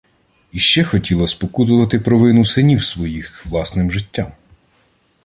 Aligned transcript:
І 0.51 0.59
ще 0.59 0.83
хотіла 0.83 1.27
спокутувати 1.27 1.99
провину 1.99 2.45
синів 2.45 2.83
своїх 2.83 3.45
власним 3.45 3.91
життям. 3.91 4.31